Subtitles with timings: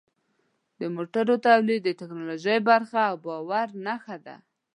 [0.79, 4.35] د موټرو تولید د ټکنالوژۍ پرمختګ او د باور نښه ده.